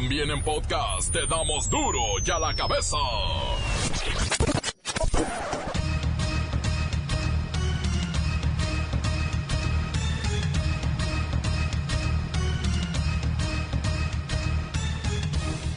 [0.00, 2.96] También en podcast te damos duro y a la cabeza.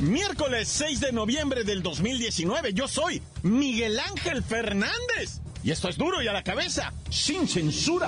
[0.02, 5.41] Miércoles 6 de noviembre del 2019, yo soy Miguel Ángel Fernández.
[5.63, 8.07] Y esto es duro y a la cabeza, sin censura.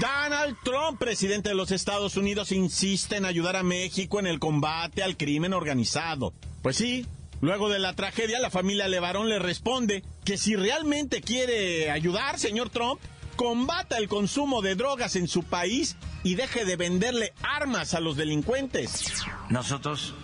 [0.00, 5.02] Donald Trump, presidente de los Estados Unidos, insiste en ayudar a México en el combate
[5.02, 6.32] al crimen organizado.
[6.62, 7.06] Pues sí,
[7.40, 12.70] luego de la tragedia, la familia Levarón le responde que si realmente quiere ayudar, señor
[12.70, 13.00] Trump,
[13.36, 18.16] combata el consumo de drogas en su país y deje de venderle armas a los
[18.16, 19.12] delincuentes.
[19.48, 20.14] Nosotros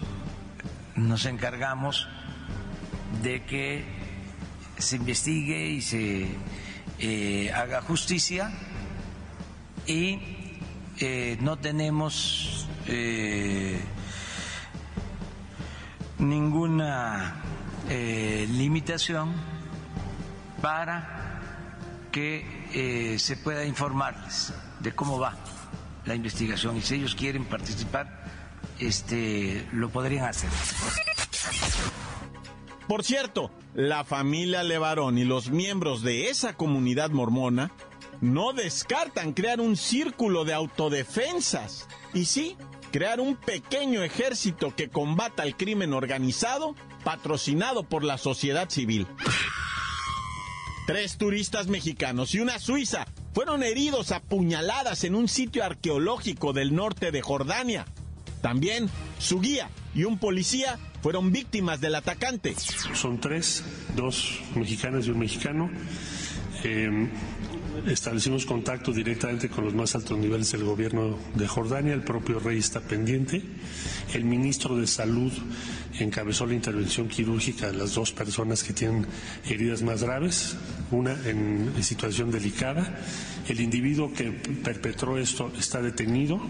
[0.97, 2.09] nos encargamos
[3.23, 3.84] de que
[4.78, 6.28] se investigue y se
[6.98, 8.52] eh, haga justicia
[9.87, 10.20] y
[10.98, 13.80] eh, no tenemos eh,
[16.19, 17.37] ninguna
[17.89, 19.33] limitación
[20.62, 21.41] para
[22.12, 25.37] que se pueda informarles de cómo va
[26.06, 28.25] la investigación y si ellos quieren participar,
[28.78, 30.50] este, lo podrían hacer.
[32.89, 37.70] Por cierto, la familia Levarón y los miembros de esa comunidad mormona
[38.20, 42.56] no descartan crear un círculo de autodefensas y sí,
[42.92, 49.06] crear un pequeño ejército que combata el crimen organizado patrocinado por la sociedad civil.
[50.86, 56.74] Tres turistas mexicanos y una suiza fueron heridos a puñaladas en un sitio arqueológico del
[56.74, 57.86] norte de Jordania.
[58.42, 62.54] También su guía y un policía fueron víctimas del atacante.
[62.94, 65.70] Son tres, dos mexicanas y un mexicano.
[66.64, 67.08] Eh,
[67.86, 72.59] establecimos contacto directamente con los más altos niveles del gobierno de Jordania, el propio rey
[72.59, 73.42] está pendiente,
[74.14, 75.33] el ministro de Salud
[75.98, 79.06] encabezó la intervención quirúrgica de las dos personas que tienen
[79.48, 80.56] heridas más graves,
[80.91, 82.99] una en, situación delicada,
[83.49, 86.41] el individuo que perpetró esto está detenido,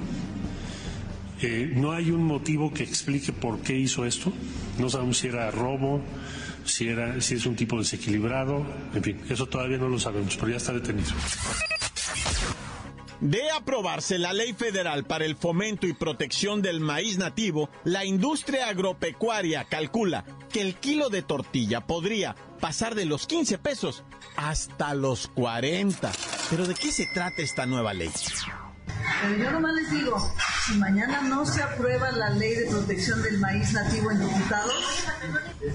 [1.43, 4.33] eh, no hay un motivo que explique por qué hizo esto,
[4.79, 6.03] no sabemos si era robo,
[6.65, 10.51] si, era, si es un tipo desequilibrado, en fin, eso todavía no lo sabemos, pero
[10.51, 11.11] ya está detenido.
[13.21, 18.69] De aprobarse la ley federal para el fomento y protección del maíz nativo, la industria
[18.69, 24.05] agropecuaria calcula que el kilo de tortilla podría pasar de los 15 pesos
[24.37, 26.11] hasta los 40.
[26.49, 28.11] Pero ¿de qué se trata esta nueva ley?
[29.23, 30.17] Pero yo nomás les digo,
[30.67, 35.05] si mañana no se aprueba la ley de protección del maíz nativo en diputados,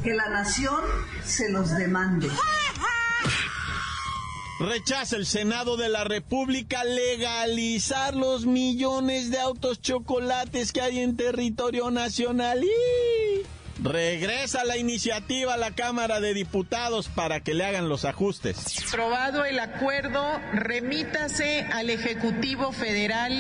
[0.04, 0.82] que la nación
[1.24, 2.30] se los demande.
[4.60, 11.18] Rechaza el Senado de la República legalizar los millones de autos chocolates que hay en
[11.18, 12.64] territorio nacional.
[13.84, 18.82] Regresa la iniciativa a la Cámara de Diputados para que le hagan los ajustes.
[18.88, 23.34] Aprobado el acuerdo, remítase al Ejecutivo Federal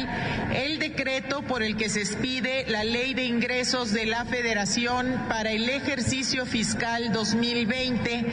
[0.53, 5.51] el decreto por el que se expide la Ley de Ingresos de la Federación para
[5.51, 8.25] el ejercicio fiscal 2020,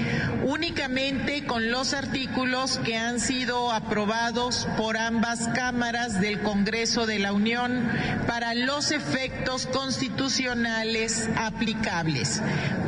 [0.45, 7.33] únicamente con los artículos que han sido aprobados por ambas cámaras del Congreso de la
[7.33, 7.89] Unión
[8.27, 11.93] para los efectos constitucionales aplicables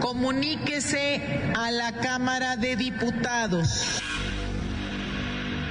[0.00, 4.00] Comuníquese a la Cámara de Diputados.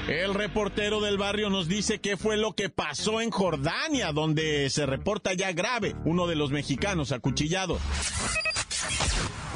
[0.08, 4.86] El reportero del barrio nos dice qué fue lo que pasó en Jordania, donde se
[4.86, 7.80] reporta ya grave uno de los mexicanos acuchillados.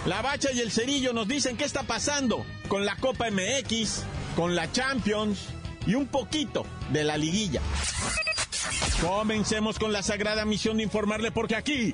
[0.06, 4.04] La Bacha y el Cerillo nos dicen qué está pasando con la Copa MX,
[4.36, 5.48] con la Champions
[5.86, 7.62] y un poquito de la liguilla.
[9.02, 11.94] Comencemos con la sagrada misión de informarle porque aquí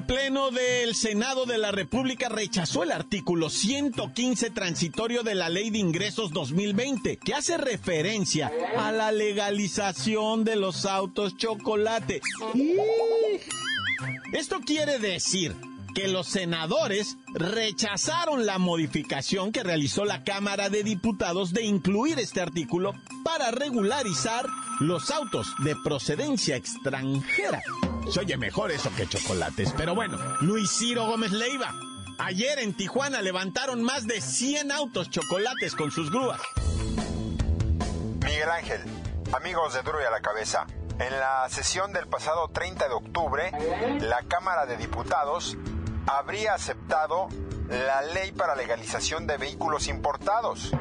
[0.00, 5.68] El Pleno del Senado de la República rechazó el artículo 115 transitorio de la Ley
[5.68, 12.22] de Ingresos 2020, que hace referencia a la legalización de los autos chocolate.
[14.32, 15.54] Esto quiere decir
[15.94, 22.40] que los senadores rechazaron la modificación que realizó la Cámara de Diputados de incluir este
[22.40, 24.46] artículo para regularizar
[24.78, 27.60] los autos de procedencia extranjera.
[28.10, 31.72] Se oye mejor eso que chocolates, pero bueno, Luis Ciro Gómez Leiva.
[32.18, 36.40] Ayer en Tijuana levantaron más de 100 autos chocolates con sus grúas.
[38.24, 38.80] Miguel Ángel,
[39.32, 40.66] amigos de Duro y a la Cabeza.
[40.98, 43.52] En la sesión del pasado 30 de octubre,
[44.00, 45.56] la Cámara de Diputados
[46.06, 47.28] habría aceptado
[47.68, 50.72] la ley para legalización de vehículos importados.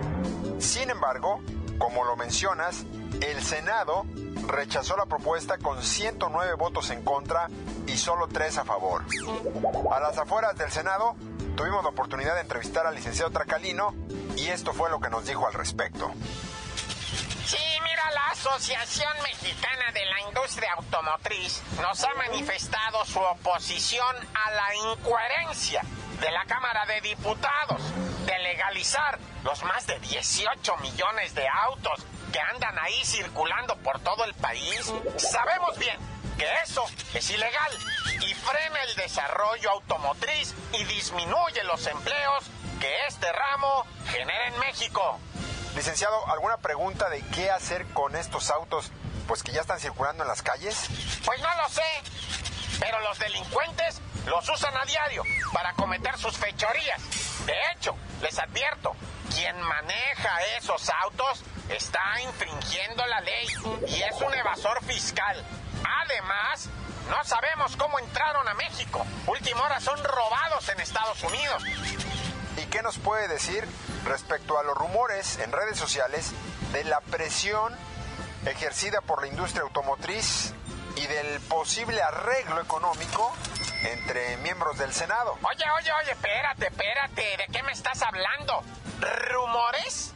[0.57, 1.41] Sin embargo,
[1.79, 2.85] como lo mencionas,
[3.21, 4.05] el Senado
[4.47, 7.47] rechazó la propuesta con 109 votos en contra
[7.87, 9.05] y solo 3 a favor.
[9.91, 11.15] A las afueras del Senado,
[11.55, 13.95] tuvimos la oportunidad de entrevistar al licenciado Tracalino
[14.35, 16.11] y esto fue lo que nos dijo al respecto.
[17.45, 24.51] Sí, mira, la Asociación Mexicana de la Industria Automotriz nos ha manifestado su oposición a
[24.51, 25.81] la incoherencia
[26.21, 27.81] de la Cámara de Diputados
[28.59, 34.33] legalizar los más de 18 millones de autos que andan ahí circulando por todo el
[34.33, 34.91] país.
[35.15, 35.97] Sabemos bien
[36.37, 36.83] que eso
[37.13, 37.71] es ilegal
[38.19, 42.43] y frena el desarrollo automotriz y disminuye los empleos
[42.81, 45.19] que este ramo genera en México.
[45.75, 48.91] Licenciado, ¿alguna pregunta de qué hacer con estos autos
[49.25, 50.87] pues que ya están circulando en las calles?
[51.23, 51.81] Pues no lo sé,
[52.81, 55.23] pero los delincuentes los usan a diario
[55.53, 57.01] para cometer sus fechorías.
[57.45, 58.95] De hecho, les advierto,
[59.33, 63.47] quien maneja esos autos está infringiendo la ley
[63.87, 65.43] y es un evasor fiscal.
[66.03, 66.69] Además,
[67.09, 69.05] no sabemos cómo entraron a México.
[69.27, 71.63] Última hora son robados en Estados Unidos.
[72.57, 73.67] ¿Y qué nos puede decir
[74.05, 76.31] respecto a los rumores en redes sociales
[76.73, 77.75] de la presión
[78.45, 80.53] ejercida por la industria automotriz
[80.95, 83.33] y del posible arreglo económico
[83.83, 85.37] entre miembros del Senado?
[85.41, 88.63] Oye, oye, oye, espérate, espérate, ¿de qué me estás hablando?
[89.29, 90.13] ¿Rumores?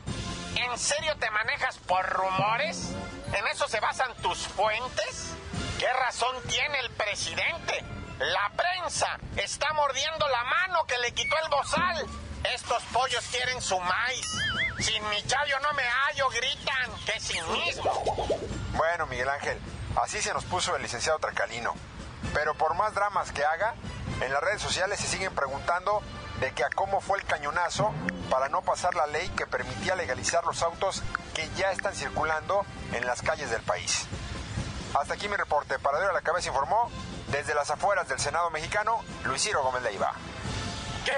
[0.56, 2.92] ¿En serio te manejas por rumores?
[3.33, 5.33] ¿En eso se basan tus fuentes?
[5.80, 7.83] ¿Qué razón tiene el presidente?
[8.19, 12.07] La prensa está mordiendo la mano que le quitó el bozal.
[12.54, 14.27] Estos pollos quieren su maíz.
[14.80, 18.27] Sin mi chayo no me hallo, gritan, que sin mismo.
[18.75, 19.60] Bueno, Miguel Ángel,
[19.95, 21.74] así se nos puso el licenciado Tracalino.
[22.34, 23.75] Pero por más dramas que haga,
[24.22, 26.02] en las redes sociales se siguen preguntando
[26.40, 27.94] de que a cómo fue el cañonazo
[28.30, 31.04] para no pasar la ley que permitía legalizar los autos
[31.34, 34.08] que ya están circulando en las calles del país.
[34.94, 35.80] Hasta aquí mi reporte.
[35.80, 36.90] Para a la cabeza informó
[37.28, 40.14] desde las afueras del Senado mexicano, Luis Ciro Gómez Leiva.
[41.06, 41.18] ¿Qué?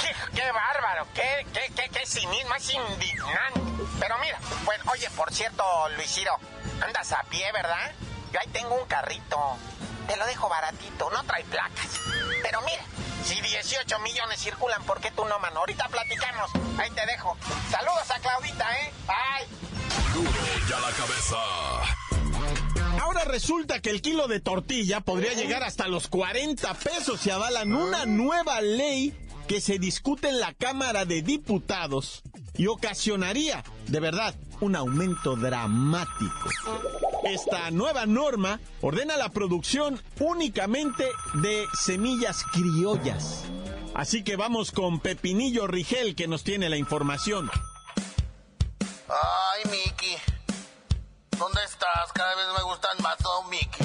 [0.00, 3.60] ¿Qué, qué bárbaro, qué, qué, qué, qué cinismo, es indignante.
[4.00, 5.64] Pero mira, pues, oye, por cierto,
[5.96, 6.36] Luis Ciro,
[6.84, 7.92] andas a pie, ¿verdad?
[8.32, 9.56] Yo ahí tengo un carrito.
[10.06, 12.00] Te lo dejo baratito, no trae placas.
[12.42, 12.82] Pero mira,
[13.24, 15.60] si 18 millones circulan, ¿por qué tú no, mano?
[15.60, 16.50] Ahorita platicamos.
[16.78, 17.36] Ahí te dejo.
[17.70, 18.92] Saludos a Claudita, ¿eh?
[19.06, 19.48] Bye.
[20.14, 20.30] Duro
[20.68, 21.36] ya la cabeza.
[23.00, 27.74] Ahora resulta que el kilo de tortilla podría llegar hasta los 40 pesos y avalan
[27.74, 29.16] una nueva ley
[29.48, 32.22] que se discute en la Cámara de Diputados
[32.56, 36.48] y ocasionaría, de verdad, un aumento dramático.
[37.24, 43.44] Esta nueva norma ordena la producción únicamente de semillas criollas.
[43.94, 47.50] Así que vamos con Pepinillo Rigel que nos tiene la información.
[49.08, 50.16] Ay, Miki.
[51.38, 52.12] ¿Dónde estás?
[52.12, 53.84] Cada vez me gustan más, oh, Miki.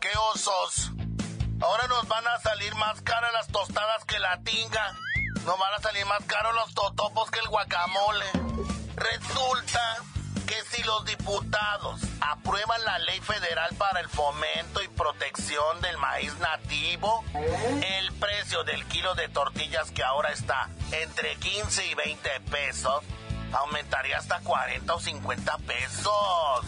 [0.00, 0.92] ¿Qué osos?
[1.60, 4.96] Ahora nos van a salir más caras las tostadas que la tinga.
[5.44, 8.26] Nos van a salir más caros los totopos que el guacamole.
[8.94, 9.96] Resulta
[10.78, 17.24] si los diputados aprueban la ley federal para el fomento y protección del maíz nativo,
[17.34, 23.02] el precio del kilo de tortillas que ahora está entre 15 y 20 pesos
[23.52, 26.64] aumentaría hasta 40 o 50 pesos.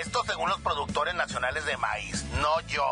[0.00, 2.90] Esto según los productores nacionales de maíz, no yo.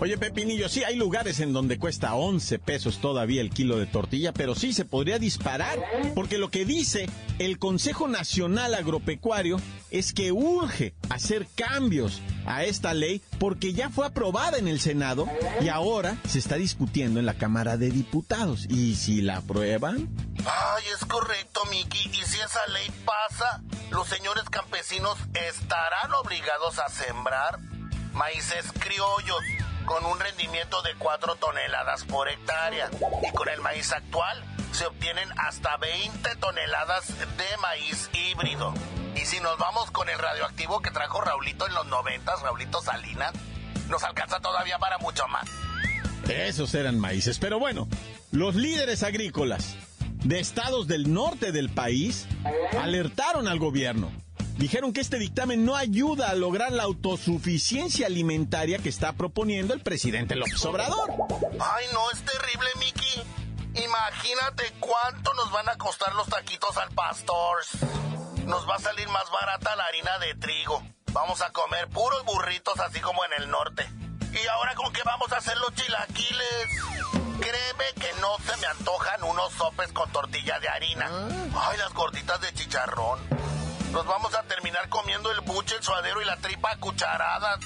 [0.00, 4.32] Oye, Pepinillo, sí, hay lugares en donde cuesta 11 pesos todavía el kilo de tortilla,
[4.32, 5.78] pero sí se podría disparar,
[6.14, 7.08] porque lo que dice
[7.38, 9.60] el Consejo Nacional Agropecuario
[9.90, 15.28] es que urge hacer cambios a esta ley porque ya fue aprobada en el Senado
[15.60, 18.66] y ahora se está discutiendo en la Cámara de Diputados.
[18.68, 20.08] ¿Y si la aprueban?
[20.38, 22.08] Ay, es correcto, Miki.
[22.08, 25.16] Y si esa ley pasa, los señores campesinos
[25.48, 27.60] estarán obligados a sembrar
[28.12, 29.40] maíces criollos
[29.84, 32.90] con un rendimiento de 4 toneladas por hectárea.
[33.22, 38.74] Y con el maíz actual se obtienen hasta 20 toneladas de maíz híbrido.
[39.14, 43.32] Y si nos vamos con el radioactivo que trajo Raulito en los 90, Raulito Salinas,
[43.88, 45.48] nos alcanza todavía para mucho más.
[46.28, 47.38] Esos eran maíces.
[47.38, 47.88] Pero bueno,
[48.32, 49.76] los líderes agrícolas
[50.24, 52.26] de estados del norte del país
[52.80, 54.10] alertaron al gobierno.
[54.56, 59.80] Dijeron que este dictamen no ayuda a lograr la autosuficiencia alimentaria que está proponiendo el
[59.80, 61.10] presidente López Obrador.
[61.60, 63.84] Ay, no, es terrible, Miki.
[63.84, 67.58] Imagínate cuánto nos van a costar los taquitos al pastor.
[68.46, 70.82] Nos va a salir más barata la harina de trigo.
[71.12, 73.88] Vamos a comer puros burritos así como en el norte.
[74.32, 76.68] ¿Y ahora con qué vamos a hacer los chilaquiles?
[77.40, 81.10] Créeme que no se me antojan unos sopes con tortilla de harina.
[81.56, 83.33] Ay, las gorditas de chicharrón.
[83.94, 87.60] Nos vamos a terminar comiendo el buche, el suadero y la tripa a cucharadas.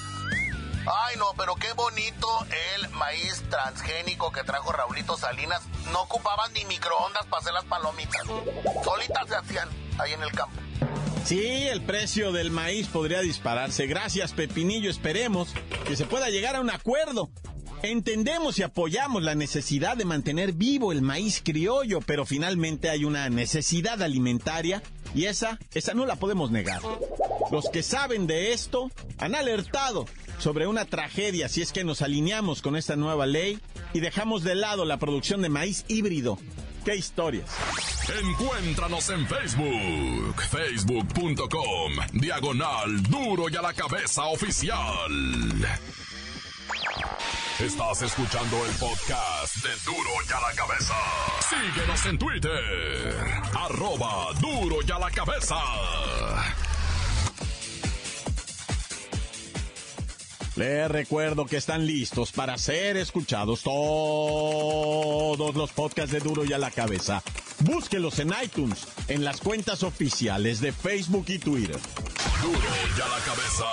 [0.85, 2.27] Ay, no, pero qué bonito
[2.75, 5.63] el maíz transgénico que trajo Raulito Salinas.
[5.91, 8.21] No ocupaban ni microondas para hacer las palomitas.
[8.83, 10.61] Solitas se hacían ahí en el campo.
[11.25, 13.87] Sí, el precio del maíz podría dispararse.
[13.87, 14.91] Gracias, Pepinillo.
[14.91, 15.49] Esperemos
[15.87, 17.31] que se pueda llegar a un acuerdo.
[17.81, 23.29] Entendemos y apoyamos la necesidad de mantener vivo el maíz criollo, pero finalmente hay una
[23.29, 26.81] necesidad alimentaria y esa, esa no la podemos negar.
[27.51, 30.05] Los que saben de esto han alertado
[30.39, 33.59] sobre una tragedia si es que nos alineamos con esta nueva ley
[33.93, 36.37] y dejamos de lado la producción de maíz híbrido.
[36.85, 37.45] ¡Qué historias!
[38.23, 44.79] Encuéntranos en Facebook, facebook.com, diagonal duro y a la cabeza oficial.
[47.59, 50.93] Estás escuchando el podcast de Duro y a la cabeza.
[51.49, 53.15] Síguenos en Twitter,
[53.53, 55.57] arroba duro y a la cabeza.
[60.55, 66.57] Les recuerdo que están listos para ser escuchados todos los podcasts de Duro y a
[66.57, 67.23] la cabeza.
[67.59, 71.79] Búsquelos en iTunes, en las cuentas oficiales de Facebook y Twitter.
[72.41, 72.59] Duro
[72.97, 73.65] y a la cabeza.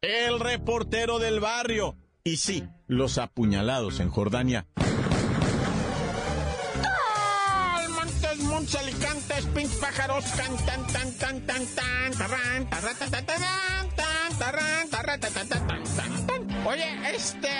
[0.00, 1.96] El reportero del barrio.
[2.22, 4.64] Y sí, los apuñalados en Jordania.
[7.90, 12.68] Montes, montes, alicantes, pinch pájaros, can, tan, tan, tan, tan, tan, tarran, tarran,
[14.88, 16.66] tarra, ta, ta, ta, tan, tan, tan.
[16.66, 17.50] Oye, este...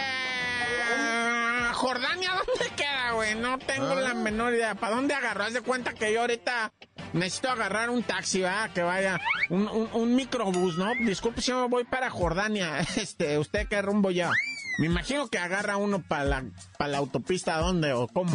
[1.73, 3.35] Jordania, ¿dónde queda, güey?
[3.35, 4.75] No tengo la menor idea.
[4.77, 5.45] ¿Para dónde agarró?
[5.45, 6.73] Haz de cuenta que yo ahorita
[7.13, 8.71] necesito agarrar un taxi, ¿verdad?
[8.73, 10.93] Que vaya, un, un, microbús, ¿no?
[10.95, 12.79] Disculpe si me voy para Jordania.
[12.97, 14.31] Este, ¿usted qué rumbo ya?
[14.79, 16.45] Me imagino que agarra uno para la,
[16.79, 18.33] la autopista, ¿dónde o cómo?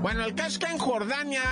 [0.00, 1.42] Bueno, el caso es que en Jordania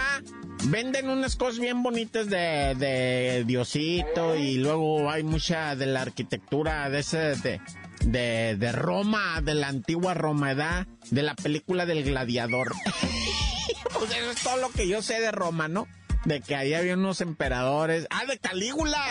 [0.64, 6.88] venden unas cosas bien bonitas de, de Diosito y luego hay mucha de la arquitectura
[6.88, 7.60] de ese, de,
[8.04, 10.86] de, de Roma, de la antigua Roma, ¿verdad?
[11.10, 12.72] De la película del gladiador.
[13.98, 15.86] pues eso es todo lo que yo sé de Roma, ¿no?
[16.24, 18.06] De que ahí había unos emperadores.
[18.10, 19.02] Ah, de Calígula.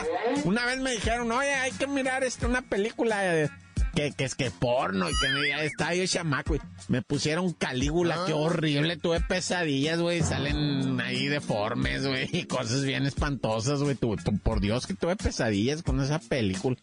[0.43, 3.49] Una vez me dijeron, oye, hay que mirar este, una película de,
[3.95, 6.55] que, que es que porno y que me, está yo chamaco.
[6.55, 8.97] Y me pusieron Calígula, qué horrible.
[8.97, 10.21] Tuve pesadillas, güey.
[10.21, 12.29] Salen ahí deformes, güey.
[12.39, 13.95] Y cosas bien espantosas, güey.
[13.95, 16.77] Por Dios que tuve pesadillas con esa película.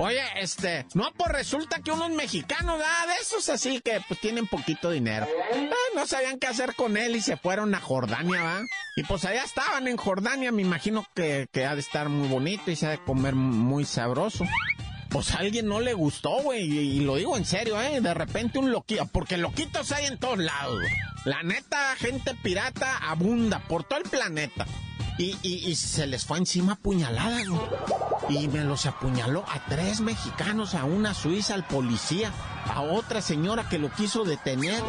[0.00, 4.46] Oye, este, no, pues resulta que unos mexicanos, ah, de esos así que pues tienen
[4.46, 5.26] poquito dinero.
[5.52, 8.60] Eh, no sabían qué hacer con él y se fueron a Jordania, ¿va?
[8.94, 12.70] Y pues allá estaban en Jordania, me imagino que, que ha de estar muy bonito
[12.70, 14.44] y se ha de comer muy sabroso.
[15.08, 18.00] Pues a alguien no le gustó, güey, y, y, lo digo en serio, ¿eh?
[18.00, 20.80] De repente un loquito, porque loquitos hay en todos lados.
[21.24, 24.64] La neta, gente pirata abunda por todo el planeta.
[25.18, 27.60] Y, y, y, se les fue encima apuñalada, güey.
[28.28, 32.32] Y me los apuñaló a tres mexicanos, a una suiza, al policía,
[32.66, 34.82] a otra señora que lo quiso detener.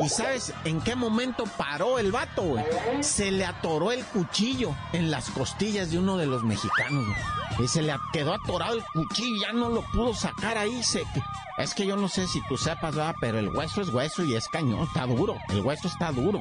[0.00, 2.64] ¿Y sabes en qué momento paró el vato, güey?
[3.00, 7.64] Se le atoró el cuchillo en las costillas de uno de los mexicanos, güey.
[7.64, 10.82] Y se le quedó atorado el cuchillo, ya no lo pudo sacar ahí.
[10.82, 11.02] Se...
[11.58, 13.14] Es que yo no sé si tú sepas, ¿verdad?
[13.20, 15.36] pero el hueso es hueso y es cañón, está duro.
[15.48, 16.40] El hueso está duro.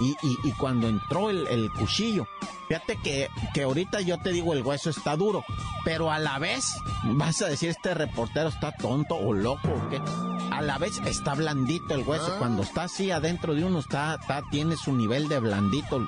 [0.00, 2.26] Y, y, y cuando entró el, el, cuchillo,
[2.68, 5.44] fíjate que, que ahorita yo te digo el hueso está duro,
[5.84, 6.64] pero a la vez
[7.04, 10.00] vas a decir este reportero está tonto o loco o qué.
[10.50, 12.32] A la vez está blandito el hueso.
[12.34, 12.38] Ah.
[12.38, 16.06] Cuando está así adentro de uno, está, está, tiene su nivel de blandito.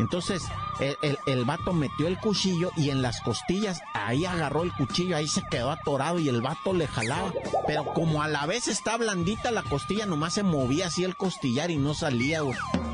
[0.00, 0.42] Entonces,
[0.80, 5.16] el, el, el, vato metió el cuchillo y en las costillas, ahí agarró el cuchillo,
[5.16, 7.32] ahí se quedó atorado y el vato le jalaba.
[7.66, 11.70] Pero como a la vez está blandita la costilla, nomás se movía así el costillar
[11.70, 12.40] y no salía.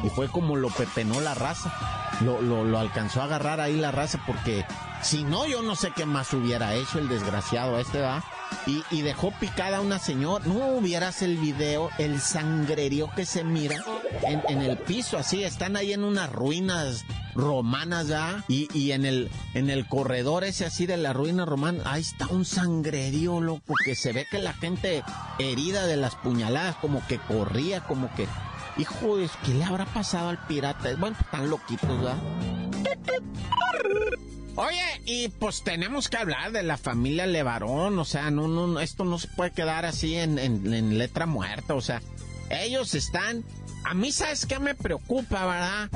[0.03, 1.73] Y fue como lo pepenó la raza.
[2.21, 4.65] Lo, lo, lo, alcanzó a agarrar ahí la raza porque
[5.03, 8.23] si no, yo no sé qué más hubiera hecho el desgraciado este, va.
[8.67, 10.45] Y, y, dejó picada a una señora.
[10.47, 13.77] No hubieras el video, el sangrerío que se mira
[14.23, 15.43] en, en, el piso, así.
[15.43, 18.45] Están ahí en unas ruinas romanas, ¿ya?
[18.49, 22.27] Y, y en el en el corredor ese así de la ruina romana, ahí está
[22.29, 25.03] un sangrerío, loco, que se ve que la gente
[25.39, 28.27] herida de las puñaladas, como que corría, como que...
[28.79, 29.19] Hijo.
[29.45, 30.95] ¿qué le habrá pasado al pirata?
[30.97, 32.17] Bueno, están loquitos, ¿verdad?
[34.57, 39.05] Oye, y pues tenemos que hablar de la familia Levarón, o sea, no, no, esto
[39.05, 42.03] no se puede quedar así en, en letra muerta, o sea,
[42.51, 43.45] ellos están
[43.93, 45.91] a mí, ¿sabes qué me preocupa, verdad?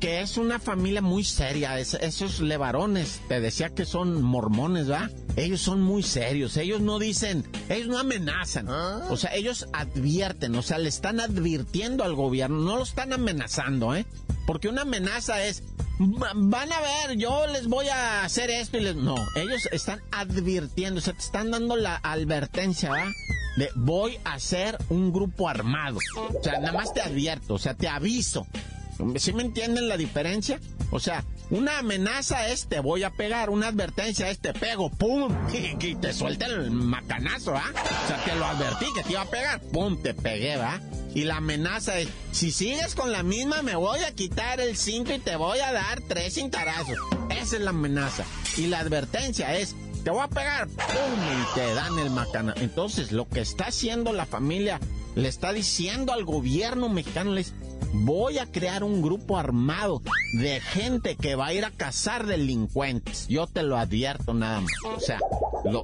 [0.00, 1.78] Que es una familia muy seria.
[1.78, 5.10] esos levarones, te decía que son mormones, ¿verdad?
[5.36, 6.56] Ellos son muy serios.
[6.56, 8.70] Ellos no dicen, ellos no amenazan.
[8.70, 9.08] ¿Ah?
[9.10, 13.94] O sea, ellos advierten, o sea, le están advirtiendo al gobierno, no lo están amenazando,
[13.94, 14.06] ¿eh?
[14.46, 15.64] Porque una amenaza es,
[15.98, 18.96] van a ver, yo les voy a hacer esto y les...
[18.96, 23.12] No, ellos están advirtiendo, o sea, te están dando la advertencia, ¿verdad?
[23.58, 25.98] De voy a hacer un grupo armado.
[26.16, 28.46] O sea, nada más te advierto, o sea, te aviso.
[29.16, 30.60] ¿Sí me entienden la diferencia?
[30.90, 35.34] O sea, una amenaza es te voy a pegar, una advertencia es te pego, ¡pum!
[35.80, 37.72] Y, te suelta el macanazo, ¿ah?
[37.74, 40.00] O sea, te lo advertí que te iba a pegar, ¡pum!
[40.02, 40.80] Te pegué, ¿va?
[41.14, 45.14] Y la amenaza es, si sigues con la misma, me voy a quitar el cinto
[45.14, 46.98] y te voy a dar tres cintarazos.
[47.30, 48.24] Esa es la amenaza.
[48.56, 49.74] Y la advertencia es,
[50.08, 50.78] te voy a pegar, ¡pum!
[50.78, 52.54] Y te dan el macana.
[52.56, 54.80] Entonces, lo que está haciendo la familia,
[55.14, 57.52] le está diciendo al gobierno mexicano, les
[57.92, 60.00] voy a crear un grupo armado
[60.32, 63.28] de gente que va a ir a cazar delincuentes.
[63.28, 64.72] Yo te lo advierto nada más.
[64.96, 65.20] O sea,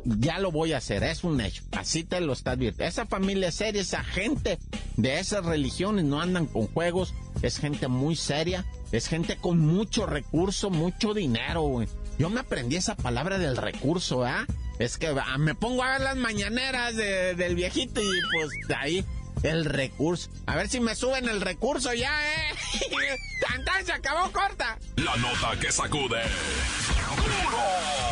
[0.07, 1.63] ya lo voy a hacer, es un hecho.
[1.73, 2.89] Así te lo está advirtiendo.
[2.89, 4.59] Esa familia seria, esa gente
[4.97, 7.13] de esas religiones no andan con juegos.
[7.43, 11.89] Es gente muy seria, es gente con mucho recurso, mucho dinero, güey.
[12.19, 14.47] Yo me aprendí esa palabra del recurso, ¿ah?
[14.79, 19.05] Es que ah, me pongo a ver las mañaneras del viejito y pues ahí
[19.43, 20.31] el recurso.
[20.47, 22.55] A ver si me suben el recurso ya, ¿eh?
[23.65, 24.79] ¡Tan, se acabó corta!
[24.97, 26.23] La nota que sacude.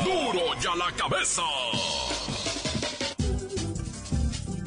[0.05, 0.33] ¡Duro!
[0.33, 1.43] ¡Duro ya la cabeza!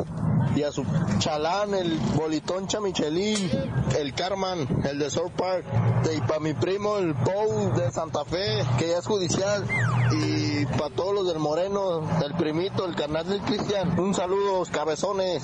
[0.55, 0.83] y a su
[1.19, 3.51] chalán, el bolitón Chamichelín,
[3.99, 5.63] el Carman, el de South Park,
[6.11, 9.63] y para mi primo, el Pou de Santa Fe, que ya es judicial,
[10.11, 15.43] y para todos los del Moreno, el primito, el carnal del Cristian, un saludo, cabezones,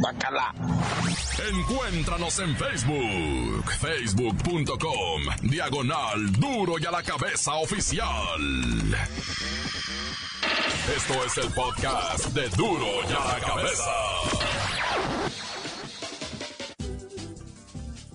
[0.00, 0.54] bacala.
[1.50, 8.40] Encuéntranos en Facebook, facebook.com, diagonal duro y a la cabeza oficial.
[10.96, 13.90] Esto es el podcast de duro y a la cabeza.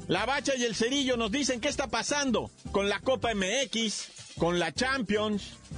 [0.07, 4.57] La Bacha y el Cerillo nos dicen qué está pasando con la Copa MX, con
[4.57, 5.57] la Champions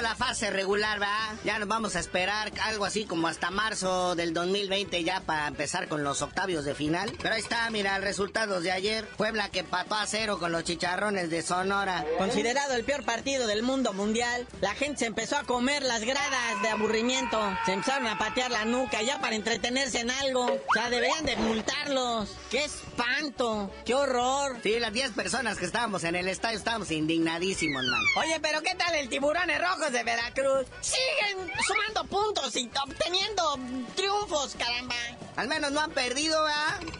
[0.00, 4.34] la fase regular, va, ya nos vamos a esperar algo así como hasta marzo del
[4.34, 7.12] 2020 ya para empezar con los octavios de final.
[7.20, 9.06] Pero ahí está, mira, el resultado de ayer.
[9.16, 12.04] Puebla que empató a cero con los chicharrones de Sonora.
[12.18, 16.62] Considerado el peor partido del mundo mundial, la gente se empezó a comer las gradas
[16.62, 17.40] de aburrimiento.
[17.66, 20.44] Se empezaron a patear la nuca ya para entretenerse en algo.
[20.44, 22.30] O sea, deberían de multarlos.
[22.50, 23.70] ¡Qué espanto!
[23.84, 24.58] ¡Qué horror!
[24.62, 28.00] Sí, las 10 personas que estábamos en el estadio estábamos indignadísimos, man.
[28.16, 30.66] Oye, pero ¿qué tal el tiburones rojos de Veracruz?
[30.80, 33.58] Siguen sumando puntos y obteniendo
[33.94, 34.94] triunfos, caramba.
[35.36, 36.46] Al menos no han perdido.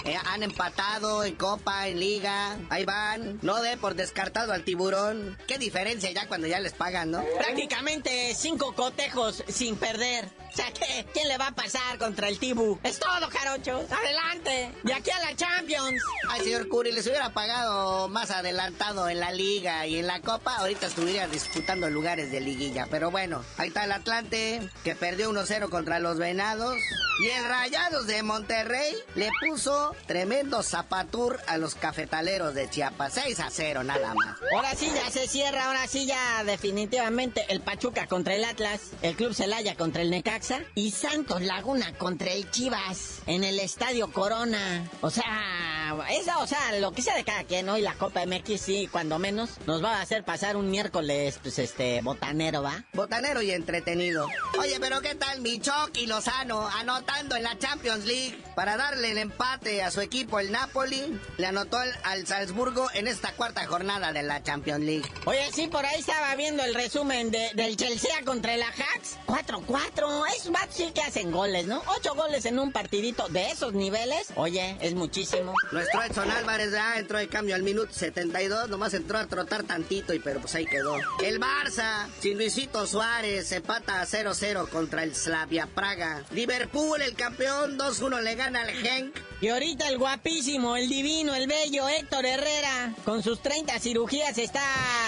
[0.04, 2.56] Eh, han empatado en Copa, en Liga.
[2.68, 3.38] Ahí van.
[3.42, 5.38] No de por descartado al tiburón.
[5.46, 7.24] Qué diferencia ya cuando ya les pagan, ¿no?
[7.38, 10.28] Prácticamente cinco cotejos sin perder.
[10.52, 11.04] O sea, ¿qué?
[11.12, 12.78] ¿quién le va a pasar contra el Tibu?
[12.84, 13.90] Es todo, jarochos.
[13.90, 14.70] Adelante.
[14.84, 16.00] De aquí a la Champions.
[16.28, 20.58] Ay, señor Curry, les hubiera pagado más adelantado en la Liga y en la Copa.
[20.58, 22.73] Ahorita estuviera disputando lugares de liguilla.
[22.90, 26.76] Pero bueno, ahí está el Atlante, que perdió 1-0 contra los Venados.
[27.20, 33.14] Y el Rayados de Monterrey le puso tremendo zapatur a los cafetaleros de Chiapas.
[33.14, 34.36] 6 a 0 nada más.
[34.52, 39.14] Ahora sí ya se cierra, ahora sí ya definitivamente el Pachuca contra el Atlas, el
[39.14, 44.90] Club Celaya contra el Necaxa y Santos Laguna contra el Chivas en el Estadio Corona.
[45.00, 47.78] O sea, eso, o sea, lo que sea de cada quien, ¿no?
[47.78, 51.58] Y la Copa MX sí, cuando menos, nos va a hacer pasar un miércoles, pues
[51.60, 52.84] este, botanero, ¿va?
[52.92, 54.28] Botanero y entretenido.
[54.58, 55.60] Oye, pero ¿qué tal mi
[55.94, 60.50] y Lozano anotando en la Champions League para darle el empate a su equipo, el
[60.50, 61.18] Napoli?
[61.38, 65.04] Le anotó al Salzburgo en esta cuarta jornada de la Champions League.
[65.26, 69.18] Oye, sí, por ahí estaba viendo el resumen de, del Chelsea contra el Ajax.
[69.26, 71.82] 4-4, esos vatos sí que hacen goles, ¿no?
[71.96, 74.28] Ocho goles en un partidito de esos niveles.
[74.36, 75.54] Oye, es muchísimo.
[75.72, 78.68] Nuestro Edson Álvarez ya entró de cambio al minuto 72.
[78.68, 80.96] Nomás entró a trotar tantito y pero pues ahí quedó.
[81.22, 86.22] El Barça, sin Luisito Suárez, empata a 0-0 contra el Slavia Praga.
[86.30, 89.16] Liverpool, el campeón, 2-1 le gana al Genk.
[89.40, 94.62] Y ahorita el guapísimo, el divino, el bello Héctor Herrera, con sus 30 cirugías, está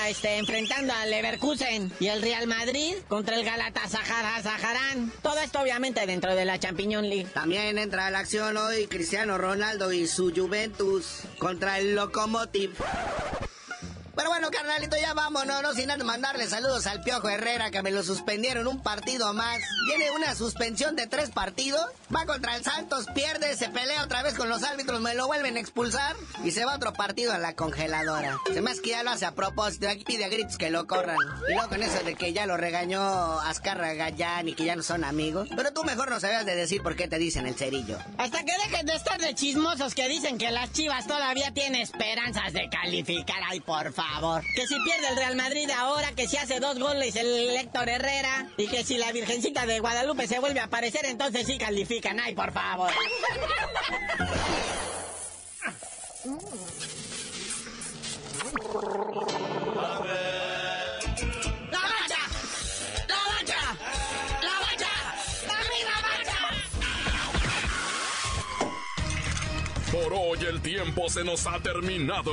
[0.08, 5.12] este, enfrentando al Leverkusen y el Real Madrid contra el Galatasaray.
[5.22, 7.28] Todo esto obviamente dentro de la Champions League.
[7.32, 12.72] También entra a la acción hoy Cristiano Ronaldo y su Juventus contra el Lokomotiv.
[14.16, 18.02] Pero bueno, carnalito, ya vámonos, no sin mandarle saludos al Piojo Herrera, que me lo
[18.02, 19.60] suspendieron un partido más.
[19.88, 24.32] Tiene una suspensión de tres partidos, va contra el Santos, pierde, se pelea otra vez
[24.32, 27.54] con los árbitros, me lo vuelven a expulsar y se va otro partido a la
[27.54, 28.38] congeladora.
[28.54, 31.16] Se me que ya lo hace a propósito, aquí pide a gritos que lo corran.
[31.48, 34.82] Y luego con eso de que ya lo regañó Azcarra Gallán y que ya no
[34.82, 35.48] son amigos.
[35.54, 37.98] Pero tú mejor no sabías de decir por qué te dicen el cerillo.
[38.16, 42.52] Hasta que dejen de estar de chismosos que dicen que las chivas todavía tienen esperanzas
[42.52, 43.42] de calificar.
[43.48, 44.42] Ay, por favor favor.
[44.54, 48.48] Que si pierde el Real Madrid ahora, que si hace dos goles el Héctor Herrera,
[48.56, 52.20] y que si la Virgencita de Guadalupe se vuelve a aparecer, entonces sí califican.
[52.20, 52.90] Ay, por favor.
[69.92, 72.32] Por hoy el tiempo se nos ha terminado.